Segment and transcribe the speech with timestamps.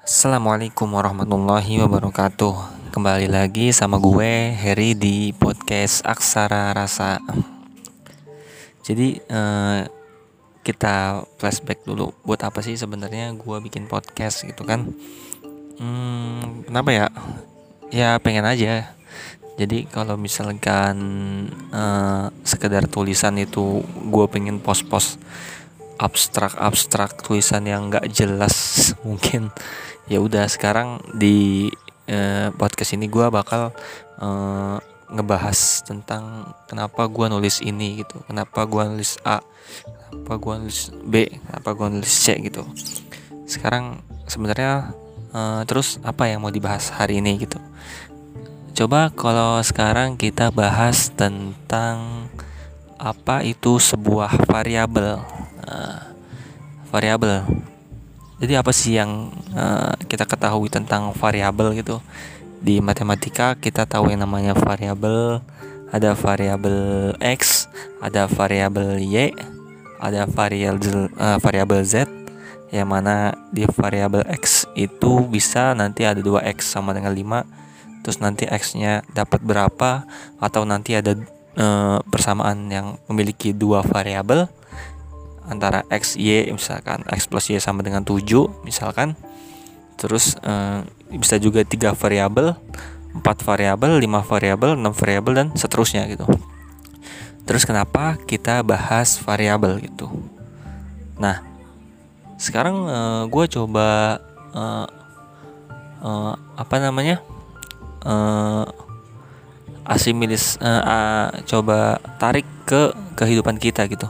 [0.00, 2.56] Assalamualaikum warahmatullahi wabarakatuh.
[2.88, 7.20] Kembali lagi sama gue Harry di podcast Aksara Rasa.
[8.80, 9.80] Jadi eh,
[10.64, 14.88] kita flashback dulu Buat apa sih sebenarnya gue bikin podcast gitu kan?
[15.76, 17.06] Hmm, Kenapa ya?
[17.92, 18.96] Ya pengen aja.
[19.60, 20.96] Jadi kalau misalkan
[21.68, 25.20] uh, sekedar tulisan itu gue pengen post-post
[26.00, 28.56] abstrak-abstrak tulisan yang nggak jelas
[29.06, 29.52] mungkin.
[30.08, 31.68] Ya udah sekarang di
[32.08, 33.76] uh, podcast ini gue bakal
[34.18, 34.80] uh,
[35.12, 38.24] ngebahas tentang kenapa gue nulis ini gitu.
[38.24, 39.44] Kenapa gue nulis A
[40.10, 42.64] kenapa gue nulis B kenapa gue nulis C gitu.
[43.46, 44.96] Sekarang sebenarnya
[45.36, 47.60] uh, terus apa yang mau dibahas hari ini gitu.
[48.74, 52.26] Coba kalau sekarang kita bahas tentang
[53.00, 56.00] apa itu sebuah variabel uh,
[56.88, 57.44] variabel.
[58.40, 62.00] Jadi apa sih yang uh, kita ketahui tentang variabel gitu?
[62.60, 65.44] Di matematika kita tahu yang namanya variabel.
[65.90, 67.66] Ada variabel x
[67.98, 69.34] ada variabel y
[69.98, 72.06] ada variabel uh, variabel z
[72.70, 78.48] yang mana di variabel x itu bisa nanti ada 2x sama dengan 5 terus nanti
[78.48, 80.04] x-nya dapat berapa?
[80.40, 81.16] Atau nanti ada
[82.08, 84.48] persamaan yang memiliki dua variabel
[85.50, 88.22] antara x y misalkan x plus y sama dengan 7
[88.62, 89.18] misalkan.
[89.98, 90.52] Terus e,
[91.12, 92.56] bisa juga tiga variabel
[93.10, 96.24] empat variabel lima variabel enam variabel dan seterusnya gitu.
[97.44, 100.08] Terus kenapa kita bahas variabel gitu?
[101.18, 101.42] Nah
[102.40, 104.16] sekarang eh, gue coba
[104.54, 104.62] e,
[106.00, 106.10] e,
[106.56, 107.20] apa namanya?
[108.00, 108.64] Uh,
[109.90, 114.06] asimilis uh, uh, coba tarik ke kehidupan kita gitu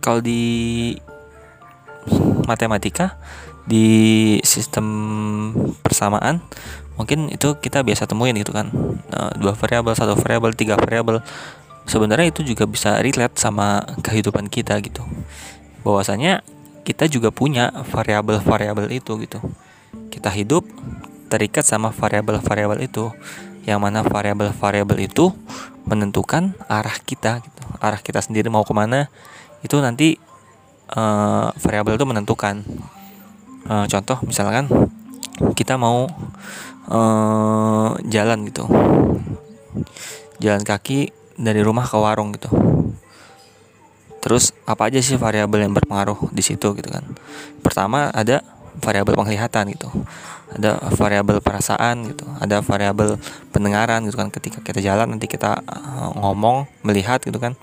[0.00, 0.96] kalau di
[2.48, 3.20] matematika
[3.68, 4.86] di sistem
[5.84, 6.42] persamaan
[6.98, 8.68] mungkin itu kita biasa temuin gitu kan.
[9.08, 11.24] Uh, dua variabel satu variabel tiga variabel.
[11.88, 15.00] Sebenarnya itu juga bisa relate sama kehidupan kita gitu.
[15.80, 16.44] Bahwasanya
[16.84, 19.40] kita juga punya variabel-variabel itu gitu.
[20.12, 20.68] Kita hidup
[21.32, 23.08] terikat sama variabel-variabel itu
[23.64, 25.32] yang mana variabel-variabel itu
[25.88, 27.62] menentukan arah kita gitu.
[27.80, 29.08] Arah kita sendiri mau ke mana
[29.60, 30.16] itu nanti
[30.96, 32.62] uh, variabel itu menentukan.
[33.70, 34.66] Uh, contoh misalkan
[35.54, 36.08] kita mau
[36.90, 38.64] uh, jalan gitu.
[40.40, 42.48] Jalan kaki dari rumah ke warung gitu.
[44.20, 47.04] Terus apa aja sih variabel yang berpengaruh di situ gitu kan?
[47.64, 48.44] Pertama ada
[48.80, 49.88] variabel penglihatan gitu.
[50.50, 52.28] Ada variabel perasaan gitu.
[52.36, 53.16] Ada variabel
[53.48, 54.28] pendengaran gitu kan.
[54.28, 55.64] Ketika kita jalan nanti kita
[56.20, 57.56] ngomong melihat gitu kan.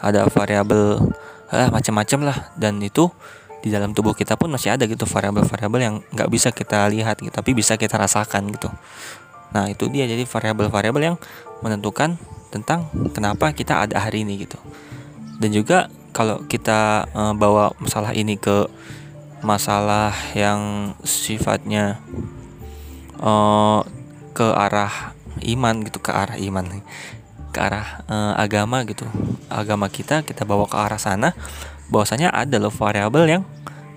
[0.00, 1.12] Ada variabel
[1.52, 2.38] eh, macam-macam lah.
[2.56, 3.10] Dan itu
[3.58, 7.34] di dalam tubuh kita pun masih ada gitu variabel-variabel yang nggak bisa kita lihat gitu
[7.34, 8.70] tapi bisa kita rasakan gitu.
[9.50, 11.16] Nah itu dia jadi variabel-variabel yang
[11.64, 12.14] menentukan
[12.54, 14.56] tentang kenapa kita ada hari ini gitu.
[15.38, 18.66] Dan juga kalau kita uh, bawa masalah ini ke
[19.42, 22.02] masalah yang sifatnya
[23.22, 23.86] uh,
[24.34, 25.14] ke arah
[25.46, 26.82] iman gitu ke arah iman
[27.58, 29.02] ke arah uh, agama gitu.
[29.50, 31.34] Agama kita kita bawa ke arah sana
[31.90, 33.42] bahwasanya ada loh variabel yang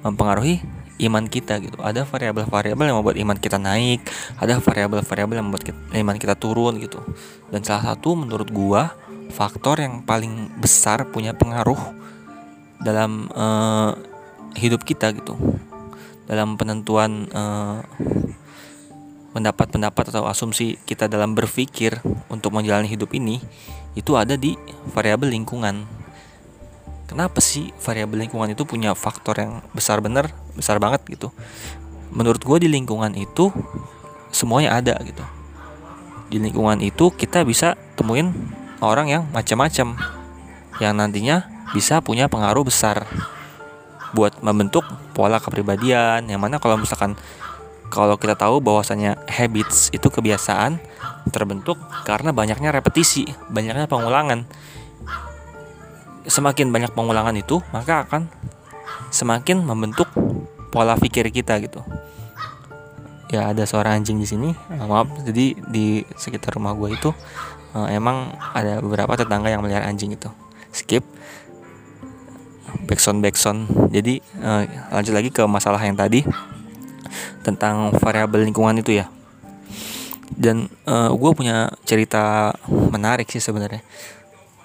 [0.01, 0.65] mempengaruhi
[1.05, 1.77] iman kita gitu.
[1.77, 4.01] Ada variabel-variabel yang membuat iman kita naik
[4.41, 6.97] ada variabel-variabel yang membuat kita, iman kita turun gitu.
[7.53, 8.97] Dan salah satu menurut gua
[9.29, 11.77] faktor yang paling besar punya pengaruh
[12.81, 13.93] dalam uh,
[14.57, 15.37] hidup kita gitu.
[16.25, 17.85] Dalam penentuan uh,
[19.31, 23.39] pendapat-pendapat atau asumsi kita dalam berpikir untuk menjalani hidup ini
[23.95, 24.55] itu ada di
[24.91, 25.87] variabel lingkungan.
[27.07, 31.31] Kenapa sih variabel lingkungan itu punya faktor yang besar bener, besar banget gitu?
[32.11, 33.51] Menurut gue di lingkungan itu
[34.31, 35.23] semuanya ada gitu.
[36.31, 38.31] Di lingkungan itu kita bisa temuin
[38.79, 39.99] orang yang macam-macam
[40.79, 43.07] yang nantinya bisa punya pengaruh besar
[44.11, 44.83] buat membentuk
[45.15, 47.15] pola kepribadian yang mana kalau misalkan
[47.91, 50.79] kalau kita tahu bahwasanya habits itu kebiasaan
[51.29, 51.75] terbentuk
[52.07, 54.47] karena banyaknya repetisi, banyaknya pengulangan.
[56.23, 58.31] Semakin banyak pengulangan itu, maka akan
[59.11, 60.07] semakin membentuk
[60.71, 61.83] pola pikir kita gitu.
[63.27, 65.11] Ya ada suara anjing di sini, maaf.
[65.27, 67.11] Jadi di sekitar rumah gue itu
[67.75, 70.31] uh, emang ada beberapa tetangga yang melihara anjing itu.
[70.71, 71.03] Skip
[72.87, 74.63] backsound backsound jadi uh,
[74.95, 76.23] lanjut lagi ke masalah yang tadi
[77.41, 79.09] tentang variabel lingkungan itu ya.
[80.31, 83.83] Dan uh, eh, gue punya cerita menarik sih sebenarnya.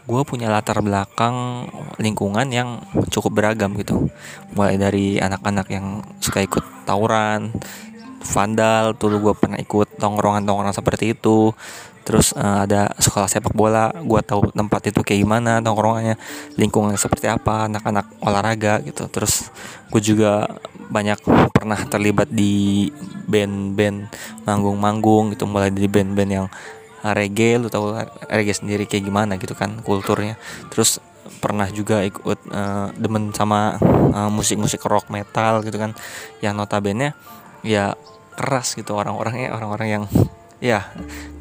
[0.06, 1.67] Gue punya latar belakang
[1.99, 2.79] lingkungan yang
[3.11, 4.06] cukup beragam gitu.
[4.55, 7.50] Mulai dari anak-anak yang suka ikut tawuran
[8.26, 11.55] vandal tuh gue pernah ikut tongkrongan-tongkrongan seperti itu.
[12.06, 16.14] Terus uh, ada sekolah sepak bola gue tahu tempat itu kayak gimana tongkrongannya
[16.55, 19.11] lingkungan seperti apa anak-anak olahraga gitu.
[19.11, 19.50] Terus
[19.90, 20.46] gue juga
[20.87, 21.19] banyak
[21.50, 22.94] pernah terlibat di
[23.26, 24.06] band-band
[24.46, 26.46] manggung-manggung gitu mulai dari band-band yang
[27.02, 27.94] reggae lu tahu
[28.31, 30.38] reggae sendiri kayak gimana gitu kan kulturnya.
[30.70, 31.02] Terus
[31.43, 33.82] pernah juga ikut uh, demen sama
[34.14, 35.90] uh, musik-musik rock metal gitu kan
[36.38, 37.12] yang notabene
[37.67, 37.99] ya
[38.37, 40.05] keras gitu orang-orangnya orang-orang yang
[40.56, 40.88] ya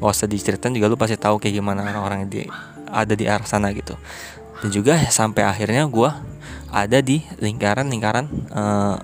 [0.00, 2.44] nggak usah diceritain juga lu pasti tahu kayak gimana orang-orang di
[2.88, 3.96] ada di arah sana gitu.
[4.64, 6.10] Dan juga sampai akhirnya gue
[6.72, 8.26] ada di lingkaran-lingkaran
[8.56, 8.96] uh,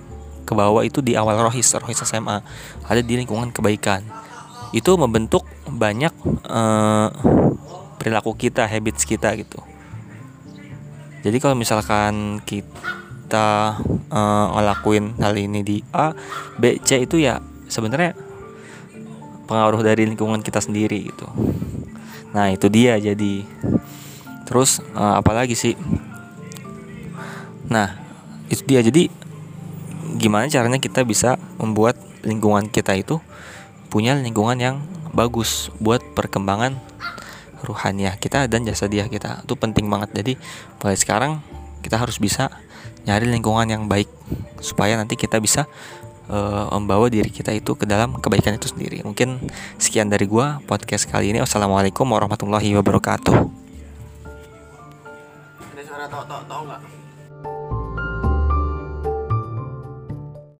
[0.48, 2.40] ke bawah itu di awal rohis rohis SMA
[2.88, 4.00] ada di lingkungan kebaikan.
[4.72, 6.12] Itu membentuk banyak
[6.48, 7.08] uh,
[8.00, 9.60] perilaku kita habits kita gitu.
[11.22, 13.78] Jadi kalau misalkan kita
[14.10, 16.16] uh, ngelakuin hal ini di A
[16.58, 17.38] B C itu ya
[17.72, 18.12] sebenarnya
[19.48, 21.24] pengaruh dari lingkungan kita sendiri gitu.
[22.36, 23.48] Nah itu dia jadi.
[24.44, 25.72] Terus uh, apalagi sih?
[27.72, 27.96] Nah
[28.52, 28.84] itu dia.
[28.84, 29.08] Jadi
[30.20, 33.16] gimana caranya kita bisa membuat lingkungan kita itu
[33.88, 34.76] punya lingkungan yang
[35.16, 36.76] bagus buat perkembangan
[37.64, 39.44] ruhaniah kita dan jasa dia kita?
[39.48, 40.12] Itu penting banget.
[40.12, 40.32] Jadi
[40.84, 41.40] mulai sekarang
[41.80, 42.52] kita harus bisa
[43.02, 44.06] nyari lingkungan yang baik
[44.62, 45.66] supaya nanti kita bisa
[46.28, 49.02] uh, membawa diri kita itu ke dalam kebaikan itu sendiri.
[49.02, 49.38] Mungkin
[49.80, 51.40] sekian dari gua podcast kali ini.
[51.42, 53.36] Wassalamualaikum warahmatullahi wabarakatuh.
[55.72, 57.02] Ada suara tok tok tok